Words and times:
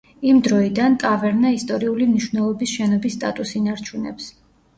იმ 0.27 0.37
დროიდან, 0.45 0.95
ტავერნა 1.03 1.51
ისტორიული 1.57 2.07
მნიშვნელობის 2.15 2.75
შენობის 2.79 3.19
სტატუსს 3.19 3.61
ინარჩუნებს. 3.61 4.33